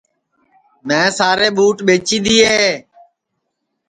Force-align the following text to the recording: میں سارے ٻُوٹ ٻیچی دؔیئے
میں 0.87 1.07
سارے 1.19 1.47
ٻُوٹ 1.55 1.77
ٻیچی 1.85 2.17
دؔیئے 2.23 2.63